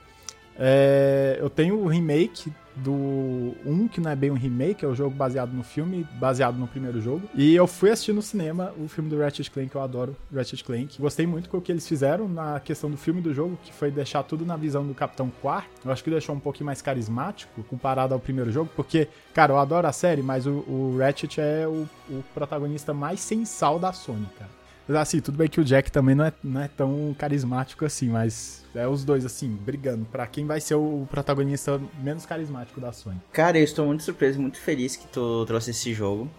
[0.57, 2.51] É, eu tenho o remake
[2.83, 6.07] do 1, que não é bem um remake, é o um jogo baseado no filme,
[6.19, 7.27] baseado no primeiro jogo.
[7.33, 10.99] E eu fui assistir no cinema o filme do Ratchet Clank, eu adoro Ratchet Clank.
[10.99, 13.91] Gostei muito com o que eles fizeram na questão do filme do jogo, que foi
[13.91, 15.67] deixar tudo na visão do Capitão Quark.
[15.83, 19.57] Eu acho que deixou um pouquinho mais carismático comparado ao primeiro jogo, porque, cara, eu
[19.57, 24.27] adoro a série, mas o, o Ratchet é o, o protagonista mais sensal da Sony,
[24.37, 24.56] cara.
[24.89, 28.63] Assim, tudo bem que o Jack também não é, não é tão carismático assim, mas
[28.73, 33.19] é os dois, assim, brigando pra quem vai ser o protagonista menos carismático da Sony.
[33.33, 36.29] Cara, eu estou muito surpreso, muito feliz que tu trouxe esse jogo.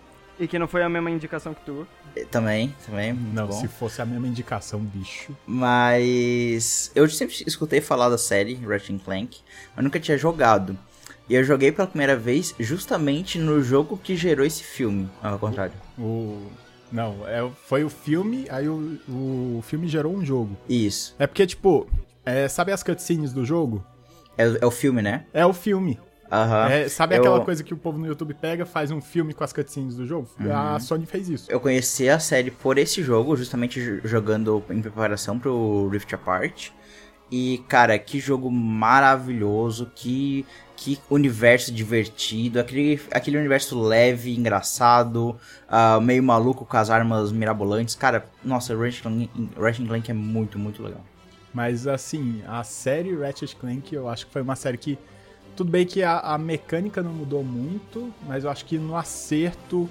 [0.40, 1.87] E que não foi a mesma indicação que tu.
[2.14, 3.12] Eh, também, também.
[3.12, 3.52] Não, bom.
[3.52, 5.37] se fosse a mesma indicação, bicho.
[5.44, 9.40] Mas eu sempre escutei falar da série Ratchet Clank,
[9.74, 10.78] mas nunca tinha jogado.
[11.28, 15.74] E eu joguei pela primeira vez justamente no jogo que gerou esse filme, ao contrário.
[15.98, 16.46] O
[16.90, 20.57] não, é, foi o filme, aí o, o filme gerou um jogo.
[20.68, 21.14] Isso.
[21.18, 21.87] É porque, tipo,
[22.24, 23.85] é, sabe as cutscenes do jogo?
[24.37, 25.27] É, é o filme, né?
[25.33, 25.98] É o filme.
[26.31, 26.66] Uhum.
[26.70, 27.20] É, sabe eu...
[27.20, 30.07] aquela coisa que o povo no YouTube pega, faz um filme com as cutscenes do
[30.07, 30.29] jogo?
[30.38, 30.55] Uhum.
[30.55, 31.51] A Sony fez isso.
[31.51, 36.70] Eu conheci a série por esse jogo, justamente jogando em preparação pro Rift Apart.
[37.31, 40.46] E, cara, que jogo maravilhoso, que
[40.78, 45.36] que universo divertido, aquele, aquele universo leve, engraçado,
[45.68, 47.96] uh, meio maluco com as armas mirabolantes.
[47.96, 49.02] Cara, nossa, Ratchet
[49.88, 51.04] Clank é muito, muito legal.
[51.52, 54.96] Mas assim, a série Ratchet Clank eu acho que foi uma série que.
[55.56, 59.90] Tudo bem que a, a mecânica não mudou muito, mas eu acho que no acerto.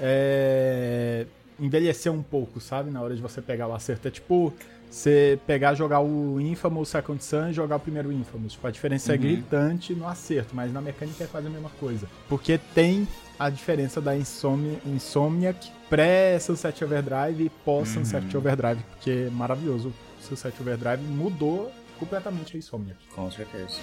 [0.00, 1.24] É,
[1.58, 2.90] envelheceu um pouco, sabe?
[2.90, 4.08] Na hora de você pegar o acerto.
[4.08, 4.52] É tipo
[4.90, 8.52] você pegar, jogar o Infamous Second Sun e jogar o primeiro Infamous.
[8.52, 9.22] Tipo, a diferença é uhum.
[9.22, 12.08] é gritante no acerto, mas na mecânica é quase a mesma coisa.
[12.28, 13.06] Porque tem
[13.38, 18.40] a diferença da Insomnia, Insomniac pré-Sunset Overdrive e pós-Sunset uhum.
[18.40, 19.88] Overdrive, porque é maravilhoso.
[19.88, 22.98] O Sunset Overdrive mudou completamente a Insomniac.
[23.14, 23.76] Com certeza.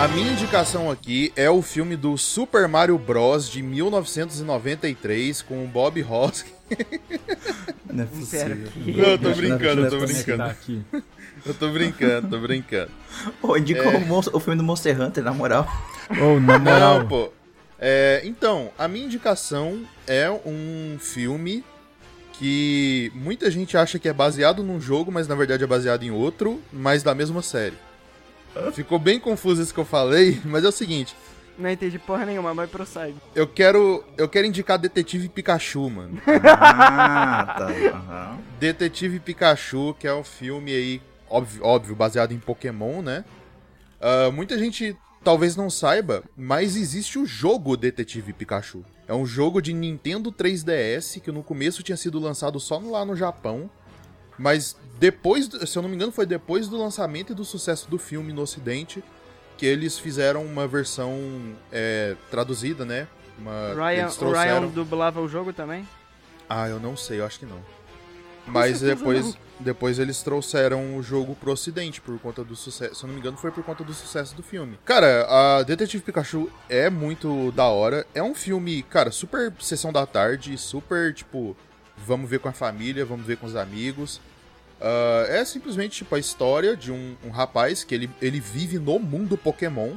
[0.00, 3.50] A minha indicação aqui é o filme do Super Mario Bros.
[3.50, 6.54] de 1993 com o Bob Hoskins.
[7.84, 8.56] Não é possível.
[8.76, 10.56] Não, eu tô brincando, eu tô brincando.
[11.44, 12.90] Eu tô brincando, tô brincando.
[13.42, 13.98] Ô, indica é...
[13.98, 15.68] o, o, filme do Monster Hunter, na moral.
[16.10, 17.00] Ô, oh, na moral.
[17.00, 17.30] Não, pô.
[17.78, 21.62] É, então, a minha indicação é um filme
[22.32, 26.10] que muita gente acha que é baseado num jogo, mas na verdade é baseado em
[26.10, 27.76] outro, mas da mesma série.
[28.72, 31.14] Ficou bem confuso isso que eu falei, mas é o seguinte.
[31.58, 33.16] Não entendi porra nenhuma, mas prossegue.
[33.34, 36.20] Eu quero, eu quero indicar Detetive Pikachu, mano.
[36.44, 37.66] Ah, tá.
[37.66, 38.42] Uhum.
[38.58, 43.24] Detetive Pikachu, que é um filme aí, óbvio, óbvio baseado em Pokémon, né?
[44.00, 48.84] Uh, muita gente talvez não saiba, mas existe o jogo Detetive Pikachu.
[49.06, 53.14] É um jogo de Nintendo 3DS que no começo tinha sido lançado só lá no
[53.14, 53.70] Japão.
[54.40, 57.98] Mas depois, se eu não me engano, foi depois do lançamento e do sucesso do
[57.98, 59.04] filme no Ocidente
[59.58, 63.06] que eles fizeram uma versão é, traduzida, né?
[63.38, 64.30] Uma, Ryan, trouxeram...
[64.30, 65.86] O Ryan dublava o jogo também?
[66.48, 67.58] Ah, eu não sei, eu acho que não.
[68.46, 72.94] Mas depois, depois eles trouxeram o jogo pro ocidente por conta do sucesso.
[72.94, 74.78] Se eu não me engano, foi por conta do sucesso do filme.
[74.86, 78.06] Cara, a Detetive Pikachu é muito da hora.
[78.14, 81.54] É um filme, cara, super sessão da tarde, super, tipo,
[81.98, 84.18] vamos ver com a família, vamos ver com os amigos.
[84.80, 88.98] Uh, é simplesmente tipo a história de um, um, rapaz que ele, ele vive no
[88.98, 89.92] mundo Pokémon.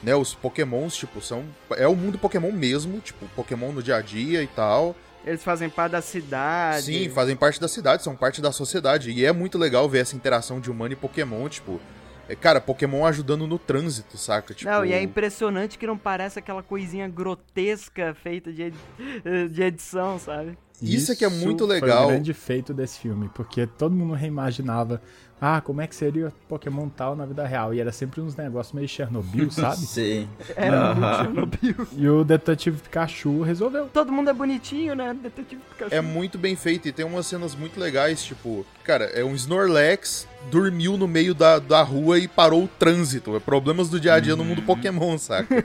[0.00, 1.44] Né, os Pokémons, tipo, são.
[1.76, 4.94] É o mundo Pokémon mesmo, tipo, Pokémon no dia a dia e tal.
[5.26, 6.84] Eles fazem parte da cidade.
[6.84, 9.10] Sim, fazem parte da cidade, são parte da sociedade.
[9.10, 11.80] E é muito legal ver essa interação de humano e Pokémon, tipo.
[12.28, 14.54] É, cara, Pokémon ajudando no trânsito, saca?
[14.54, 14.70] Tipo...
[14.70, 18.78] Não, e é impressionante que não parece aquela coisinha grotesca feita de, edi
[19.50, 20.56] de edição, sabe?
[20.80, 22.04] Isso, é que é muito legal.
[22.04, 25.00] Foi o grande feito desse filme, porque todo mundo reimaginava
[25.40, 27.72] ah, como é que seria Pokémon tal na vida real?
[27.72, 29.76] E era sempre uns negócios meio Chernobyl, sabe?
[29.76, 30.28] Sim.
[30.56, 31.88] Era muito Chernobyl.
[31.96, 33.88] E o Detetive Pikachu resolveu.
[33.92, 35.14] Todo mundo é bonitinho, né?
[35.14, 35.94] Detetive Pikachu.
[35.94, 40.26] É muito bem feito e tem umas cenas muito legais, tipo, cara, é um Snorlax
[40.50, 43.36] dormiu no meio da, da rua e parou o trânsito.
[43.36, 45.64] É problemas do dia a dia no mundo Pokémon, saca?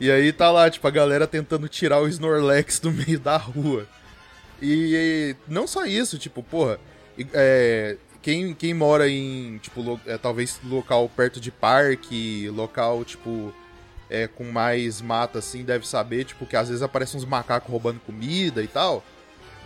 [0.00, 3.86] e aí tá lá, tipo, a galera tentando tirar o Snorlax do meio da rua.
[4.62, 6.78] E, não só isso, tipo, porra,
[7.34, 13.52] é, quem, quem mora em, tipo, lo, é, talvez local perto de parque, local, tipo,
[14.08, 17.98] é, com mais mata, assim, deve saber, tipo, que às vezes aparecem uns macacos roubando
[18.00, 19.02] comida e tal.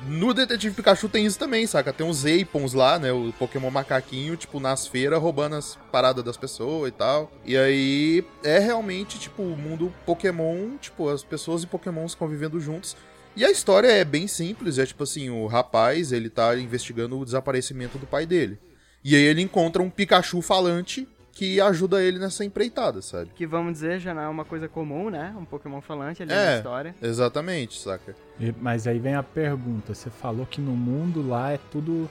[0.02, 1.92] No Detetive Pikachu tem isso também, saca?
[1.92, 3.12] Tem uns Apons lá, né?
[3.12, 7.32] O Pokémon macaquinho, tipo, nas feiras roubando as paradas das pessoas e tal.
[7.44, 12.94] E aí é realmente, tipo, o mundo Pokémon, tipo, as pessoas e Pokémons convivendo juntos.
[13.36, 17.24] E a história é bem simples, é tipo assim, o rapaz, ele tá investigando o
[17.24, 18.58] desaparecimento do pai dele.
[19.04, 23.30] E aí ele encontra um Pikachu falante que ajuda ele nessa empreitada, sabe?
[23.34, 25.34] Que vamos dizer, já não é uma coisa comum, né?
[25.38, 26.94] Um Pokémon falante ali é, na história.
[27.02, 28.16] Exatamente, saca?
[28.40, 32.08] E, mas aí vem a pergunta: você falou que no mundo lá é tudo.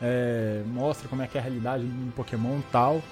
[0.00, 3.02] É, mostra como é que é a realidade do Pokémon e tal.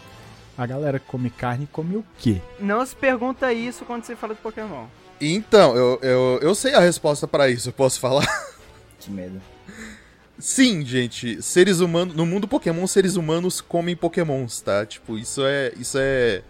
[0.56, 2.40] A galera que come carne come o quê?
[2.58, 4.86] Não se pergunta isso quando você fala de Pokémon.
[5.20, 8.26] Então, eu, eu, eu sei a resposta para isso, eu posso falar?
[8.98, 9.40] Que medo.
[10.38, 12.14] Sim, gente, seres humanos.
[12.14, 14.86] No mundo Pokémon, seres humanos comem Pokémons, tá?
[14.86, 15.72] Tipo, isso é.
[15.76, 16.42] Isso é.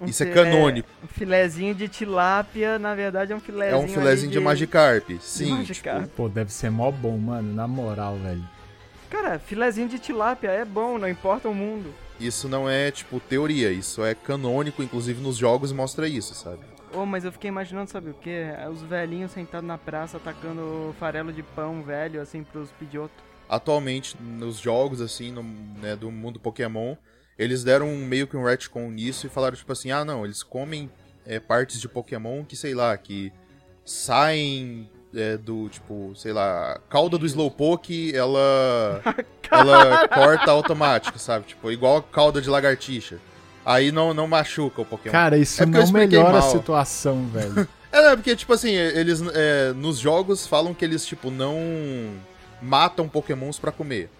[0.00, 0.88] Um isso é canônico.
[1.02, 3.82] Um filezinho de tilápia, na verdade, é um filezinho.
[3.82, 5.10] É um filezinho de, de Magikarp.
[5.20, 5.44] Sim.
[5.44, 6.02] De Magikarp.
[6.02, 6.16] Tipo...
[6.16, 8.46] Pô, deve ser mó bom, mano, na moral, velho.
[9.10, 11.92] Cara, filezinho de tilápia é bom, não importa o mundo.
[12.18, 16.60] Isso não é, tipo, teoria, isso é canônico, inclusive nos jogos mostra isso, sabe?
[16.92, 18.46] Oh, mas eu fiquei imaginando, sabe o que?
[18.72, 23.16] Os velhinhos sentados na praça atacando farelo de pão velho, assim, pros pediotos.
[23.48, 26.96] Atualmente, nos jogos, assim, no, né, do mundo Pokémon,
[27.38, 30.90] eles deram meio que um retcon nisso e falaram, tipo assim, ah, não, eles comem
[31.26, 33.32] é, partes de Pokémon que, sei lá, que
[33.84, 39.02] saem é, do, tipo, sei lá, a cauda do Slowpoke, ela,
[39.50, 41.46] ela corta automático, sabe?
[41.46, 43.18] Tipo, igual a cauda de lagartixa.
[43.64, 45.12] Aí não, não machuca o Pokémon.
[45.12, 46.38] Cara, isso é não melhora mal.
[46.38, 47.68] a situação, velho.
[47.92, 51.58] é, não, porque, tipo assim, eles é, nos jogos falam que eles, tipo, não
[52.62, 54.10] matam Pokémons para comer.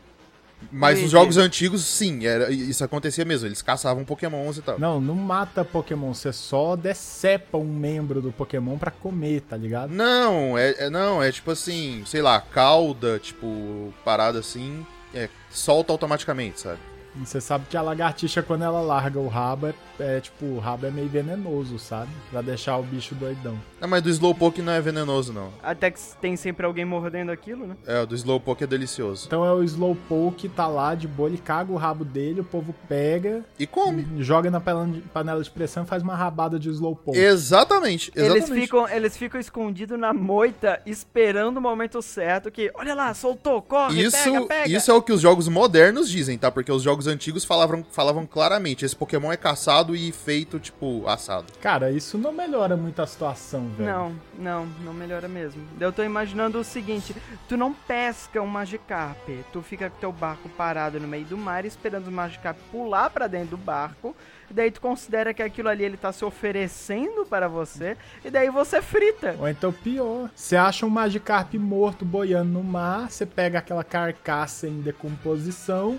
[0.71, 3.47] Mas nos jogos antigos, sim, era, isso acontecia mesmo.
[3.47, 4.79] Eles caçavam Pokémons e tal.
[4.79, 9.91] Não, não mata Pokémon, você só decepa um membro do Pokémon para comer, tá ligado?
[9.91, 15.93] Não, é, é, não, é tipo assim, sei lá, cauda, tipo, parada assim, é, solta
[15.93, 16.79] automaticamente, sabe?
[17.17, 20.87] Você sabe que a lagartixa, quando ela larga o rabo, é, é, tipo, o rabo
[20.87, 22.11] é meio venenoso, sabe?
[22.31, 23.59] Pra deixar o bicho doidão.
[23.81, 25.51] É, mas do Slowpoke não é venenoso, não.
[25.63, 27.77] Até que tem sempre alguém mordendo aquilo, né?
[27.87, 29.27] É, o do Slowpoke é delicioso.
[29.27, 32.75] Então é o Slowpoke, tá lá de boa, ele caga o rabo dele, o povo
[32.89, 33.45] pega...
[33.59, 34.07] E come.
[34.19, 37.19] Joga na panela de pressão e faz uma rabada de Slowpoke.
[37.19, 38.51] Exatamente, exatamente.
[38.51, 42.71] Eles ficam, eles ficam escondidos na moita, esperando o momento certo que...
[42.75, 44.69] Olha lá, soltou, corre, isso, pega, pega.
[44.77, 46.51] Isso é o que os jogos modernos dizem, tá?
[46.51, 51.53] Porque os jogos antigos falavam, falavam claramente, esse Pokémon é caçado e feito, tipo, assado.
[51.61, 53.91] Cara, isso não melhora muito a situação, velho.
[53.91, 55.63] Não, não, não melhora mesmo.
[55.79, 57.15] Eu tô imaginando o seguinte,
[57.49, 61.65] tu não pesca um Magikarp, tu fica com teu barco parado no meio do mar
[61.65, 64.15] esperando o Magikarp pular para dentro do barco,
[64.51, 68.83] daí tu considera que aquilo ali ele tá se oferecendo para você, e daí você
[68.83, 69.37] frita.
[69.39, 74.67] Ou então pior, você acha um Magikarp morto boiando no mar, você pega aquela carcaça
[74.67, 75.99] em decomposição,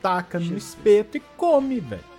[0.00, 0.52] taca Jesus.
[0.52, 2.15] no espeto e come, velho.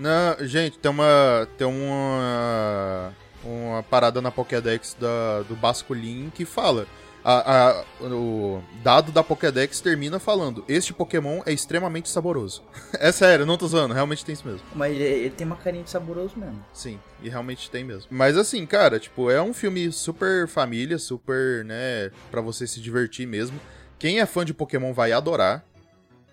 [0.00, 1.46] Não, gente, tem uma.
[1.58, 3.12] Tem uma.
[3.44, 6.86] Uma parada na Pokédex da, do Basculin que fala.
[7.22, 12.62] A, a, o dado da Pokédex termina falando: Este Pokémon é extremamente saboroso.
[12.98, 14.62] é sério, não tô zoando, realmente tem isso mesmo.
[14.74, 16.64] Mas ele, ele, tem uma carinha de saboroso mesmo.
[16.72, 18.06] Sim, e realmente tem mesmo.
[18.10, 23.26] Mas assim, cara, tipo, é um filme super família, super, né, pra você se divertir
[23.26, 23.60] mesmo.
[23.98, 25.62] Quem é fã de Pokémon vai adorar.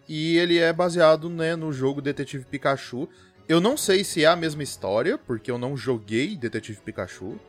[0.09, 3.09] E ele é baseado, né, no jogo Detetive Pikachu.
[3.49, 7.39] Eu não sei se é a mesma história, porque eu não joguei Detetive Pikachu.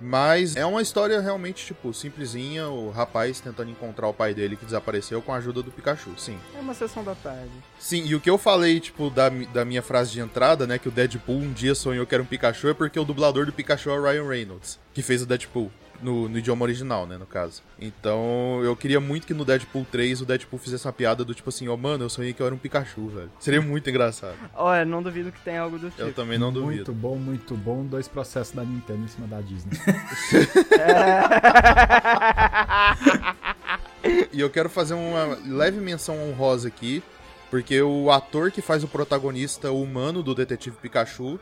[0.00, 4.64] Mas é uma história realmente, tipo, simplesinha, o rapaz tentando encontrar o pai dele que
[4.64, 6.36] desapareceu com a ajuda do Pikachu, sim.
[6.56, 7.52] É uma sessão da tarde.
[7.78, 10.88] Sim, e o que eu falei, tipo, da, da minha frase de entrada, né, que
[10.88, 13.90] o Deadpool um dia sonhou que era um Pikachu, é porque o dublador do Pikachu
[13.90, 15.70] é o Ryan Reynolds, que fez o Deadpool.
[16.02, 17.62] No, no, idioma original, né, no caso.
[17.80, 21.48] Então, eu queria muito que no Deadpool 3 o Deadpool fizesse uma piada do tipo
[21.48, 23.30] assim, ó, oh, mano, eu sonhei que eu era um Pikachu, velho.
[23.38, 24.34] Seria muito engraçado.
[24.54, 26.02] Olha, não duvido que tenha algo do tipo.
[26.02, 26.74] Eu também não duvido.
[26.74, 27.84] Muito bom, muito bom.
[27.84, 29.78] Dois processos da Nintendo em cima da Disney.
[34.32, 37.02] e eu quero fazer uma leve menção honrosa aqui,
[37.50, 41.38] porque o ator que faz o protagonista humano do Detetive Pikachu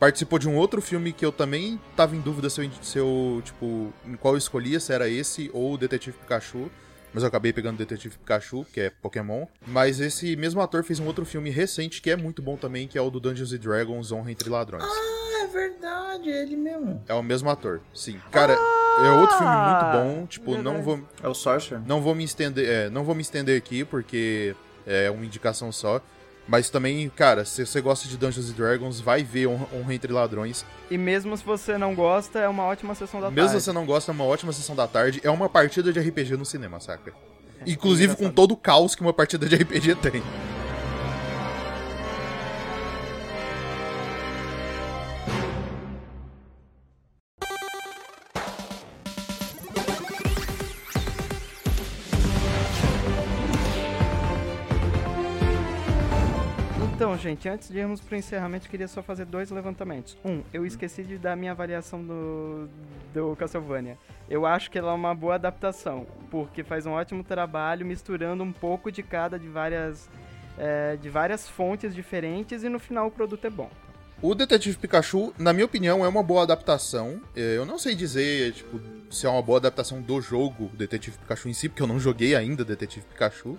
[0.00, 3.42] participou de um outro filme que eu também tava em dúvida se eu, se eu,
[3.44, 6.70] tipo, em qual eu escolhia, se era esse ou o Detetive Pikachu.
[7.12, 9.44] Mas eu acabei pegando Detetive Pikachu, que é Pokémon.
[9.66, 12.96] Mas esse mesmo ator fez um outro filme recente que é muito bom também, que
[12.96, 14.84] é o do Dungeons Dragons Honra Entre Ladrões.
[14.84, 17.02] Ah, é verdade, é ele mesmo.
[17.08, 18.20] É o mesmo ator, sim.
[18.30, 20.26] Cara, ah, é outro filme muito bom.
[20.26, 20.76] Tipo, verdade.
[20.76, 21.00] não vou.
[21.20, 21.82] É o Sorcerer?
[21.84, 22.68] Não vou me estender.
[22.68, 24.54] É, não vou me estender aqui, porque
[24.86, 26.00] é uma indicação só.
[26.48, 30.64] Mas também, cara, se você gosta de Dungeons Dragons, vai ver Honra Entre Ladrões.
[30.90, 33.52] E mesmo se você não gosta, é uma ótima sessão da mesmo tarde.
[33.52, 35.20] Mesmo se você não gosta, é uma ótima sessão da tarde.
[35.22, 37.12] É uma partida de RPG no cinema, saca?
[37.60, 40.22] É, Inclusive com todo o caos que uma partida de RPG tem.
[57.30, 60.16] Gente, antes de irmos pro encerramento, eu queria só fazer dois levantamentos.
[60.24, 62.68] Um, eu esqueci de dar minha avaliação do,
[63.14, 63.96] do Castlevania.
[64.28, 68.52] Eu acho que ela é uma boa adaptação, porque faz um ótimo trabalho misturando um
[68.52, 70.08] pouco de cada de várias,
[70.58, 73.70] é, de várias fontes diferentes e no final o produto é bom.
[74.22, 77.22] O Detetive Pikachu, na minha opinião, é uma boa adaptação.
[77.34, 78.78] É, eu não sei dizer, tipo,
[79.10, 82.34] se é uma boa adaptação do jogo Detetive Pikachu em si, porque eu não joguei
[82.34, 83.58] ainda Detetive Pikachu.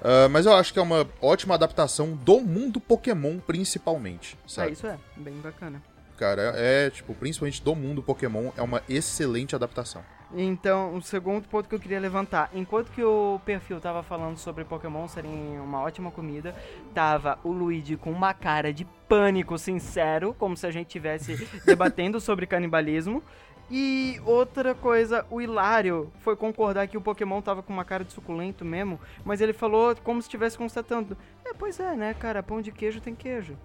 [0.00, 4.36] Uh, mas eu acho que é uma ótima adaptação do mundo Pokémon, principalmente.
[4.46, 4.70] Sabe?
[4.70, 5.82] É, isso é, bem bacana.
[6.16, 10.02] Cara, é, é, tipo, principalmente do mundo Pokémon, é uma excelente adaptação.
[10.32, 14.64] Então, o segundo ponto que eu queria levantar, enquanto que o perfil tava falando sobre
[14.64, 16.54] Pokémon serem uma ótima comida,
[16.94, 21.34] tava o Luigi com uma cara de pânico sincero, como se a gente tivesse
[21.66, 23.22] debatendo sobre canibalismo.
[23.70, 28.12] E outra coisa, o Hilário foi concordar que o Pokémon tava com uma cara de
[28.12, 31.16] suculento mesmo, mas ele falou como se estivesse constatando.
[31.44, 33.56] É, pois é, né, cara, pão de queijo tem queijo.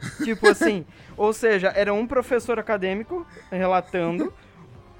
[0.24, 0.84] tipo assim,
[1.16, 4.32] ou seja, era um professor acadêmico relatando,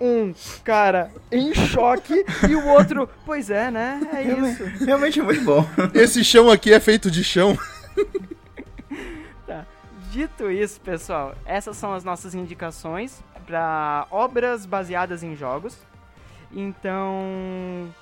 [0.01, 0.33] um
[0.65, 4.01] cara em choque e o outro, pois é, né?
[4.15, 4.65] É isso.
[4.85, 5.67] Realmente é muito bom.
[5.93, 7.59] Esse chão aqui é feito de chão.
[9.47, 9.67] tá.
[10.11, 15.77] Dito isso, pessoal, essas são as nossas indicações para obras baseadas em jogos.
[16.53, 17.93] Então,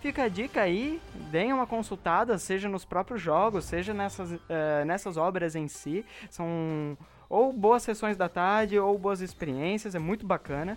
[0.00, 1.00] fica a dica aí,
[1.30, 4.40] deem uma consultada, seja nos próprios jogos, seja nessas, uh,
[4.84, 6.04] nessas obras em si.
[6.28, 6.98] São
[7.28, 10.76] ou boas sessões da tarde ou boas experiências, é muito bacana.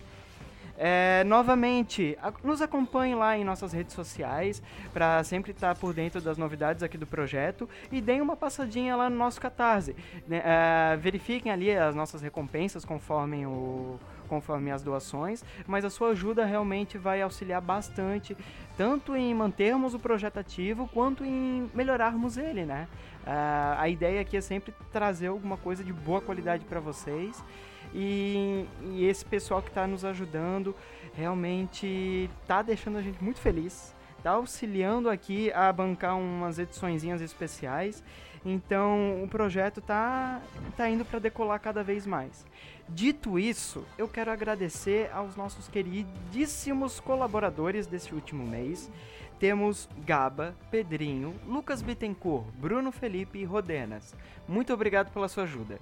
[0.82, 4.62] É, novamente, nos acompanhe lá em nossas redes sociais
[4.94, 8.96] para sempre estar tá por dentro das novidades aqui do projeto e deem uma passadinha
[8.96, 9.94] lá no nosso Catarse.
[10.30, 14.00] É, verifiquem ali as nossas recompensas conforme o,
[14.30, 18.36] conforme as doações, mas a sua ajuda realmente vai auxiliar bastante,
[18.76, 22.86] tanto em mantermos o projeto ativo, quanto em melhorarmos ele, né?
[23.22, 27.44] Uh, a ideia aqui é sempre trazer alguma coisa de boa qualidade para vocês
[27.92, 30.74] e, e, esse pessoal que está nos ajudando
[31.12, 38.02] realmente está deixando a gente muito feliz, está auxiliando aqui a bancar umas ediçõezinhas especiais.
[38.44, 40.40] Então o projeto tá,
[40.76, 42.46] tá indo para decolar cada vez mais.
[42.88, 48.90] Dito isso, eu quero agradecer aos nossos queridíssimos colaboradores desse último mês.
[49.38, 54.14] Temos Gaba, Pedrinho, Lucas Bittencourt, Bruno Felipe e Rodenas.
[54.46, 55.78] Muito obrigado pela sua ajuda.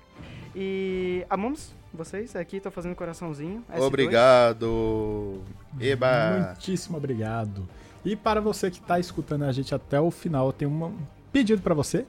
[0.55, 3.65] E amamos vocês aqui, estou fazendo coraçãozinho.
[3.73, 3.81] S2.
[3.81, 5.43] Obrigado!
[5.81, 6.47] Eba!
[6.47, 7.69] Muitíssimo obrigado.
[8.05, 10.97] E para você que está escutando a gente até o final, eu tenho um
[11.33, 12.07] pedido para você.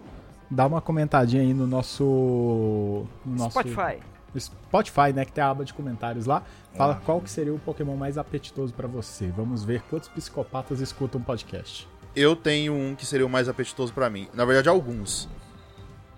[0.50, 4.00] Dá uma comentadinha aí no nosso, no nosso Spotify.
[4.38, 6.44] Spotify, né, que tem a aba de comentários lá.
[6.76, 7.02] Fala ah.
[7.06, 9.28] qual que seria o Pokémon mais apetitoso para você.
[9.28, 11.88] Vamos ver quantos psicopatas escutam o podcast.
[12.16, 14.28] Eu tenho um que seria o mais apetitoso para mim.
[14.34, 15.30] Na verdade, alguns.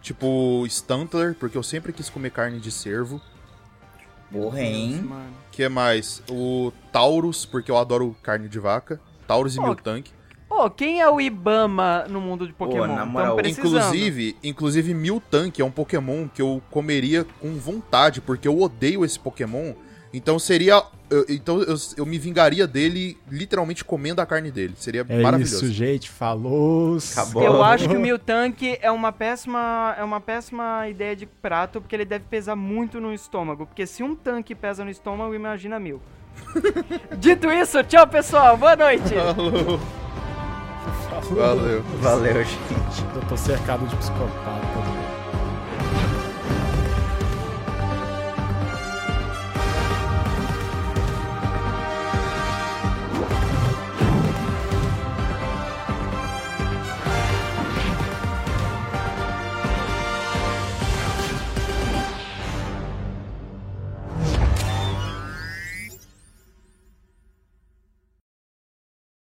[0.01, 3.21] Tipo, Stuntler, porque eu sempre quis comer carne de cervo.
[4.31, 5.09] Porra, hein?
[5.51, 6.23] que mais?
[6.29, 8.99] O Taurus, porque eu adoro carne de vaca.
[9.27, 10.11] Taurus oh, e Miltank.
[10.61, 12.87] Pô, quem é o Ibama no mundo de Pokémon?
[12.87, 18.47] Pô, na moral, inclusive, inclusive Miltank é um Pokémon que eu comeria com vontade, porque
[18.47, 19.73] eu odeio esse Pokémon.
[20.13, 20.83] Então seria.
[21.09, 24.75] Eu, então eu, eu, me vingaria dele literalmente comendo a carne dele.
[24.77, 25.65] Seria é maravilhoso.
[25.65, 26.11] Isso, gente.
[26.11, 26.99] Falou.
[27.11, 27.41] Acabou.
[27.41, 29.95] Eu acho que o Miltank é uma péssima.
[29.97, 33.65] É uma péssima ideia de prato, porque ele deve pesar muito no estômago.
[33.65, 35.99] Porque se um tanque pesa no estômago, imagina mil.
[37.17, 39.15] Dito isso, tchau pessoal, boa noite!
[39.15, 39.79] Falou.
[41.31, 41.83] Valeu.
[42.01, 43.05] Valeu, gente.
[43.15, 45.00] Eu tô cercado de psicopatas.